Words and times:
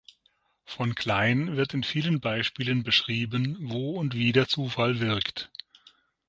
Von 0.65 0.95
Klein 0.95 1.57
wird 1.57 1.75
in 1.75 1.83
vielen 1.83 2.21
Beispielen 2.21 2.81
beschrieben, 2.81 3.55
wo 3.61 3.91
und 3.91 4.15
wie 4.15 4.31
der 4.31 4.47
Zufall 4.47 4.99
wirkt. 4.99 5.51